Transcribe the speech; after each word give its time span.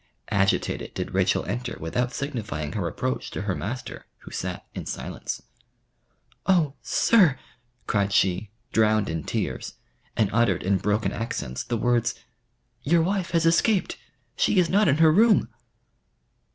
Agitated 0.31 0.95
did 0.95 1.13
Rachel 1.13 1.45
enter 1.45 1.77
without 1.79 2.11
signifying 2.11 2.71
her 2.71 2.87
approach 2.87 3.29
to 3.29 3.43
her 3.43 3.53
master, 3.53 4.07
who 4.21 4.31
sat 4.31 4.65
in 4.73 4.87
silence. 4.87 5.43
"Oh, 6.47 6.73
sir," 6.81 7.37
cried 7.85 8.11
she, 8.11 8.49
drowned 8.73 9.09
in 9.09 9.23
tears, 9.23 9.75
and 10.17 10.31
uttered 10.33 10.63
in 10.63 10.77
broken 10.79 11.11
accents 11.11 11.63
the 11.63 11.77
words, 11.77 12.15
"Your 12.81 13.03
wife 13.03 13.29
has 13.29 13.45
escaped 13.45 13.99
she 14.35 14.57
is 14.57 14.71
not 14.71 14.87
in 14.87 14.97
her 14.97 15.11
room!" 15.11 15.49